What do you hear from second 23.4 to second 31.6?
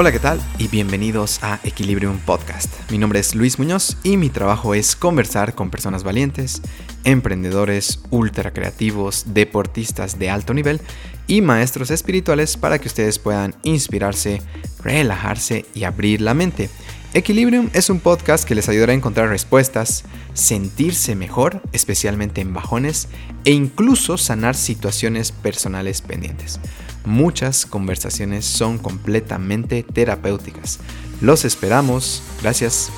e incluso sanar situaciones personales pendientes. Muchas conversaciones son completamente terapéuticas. Los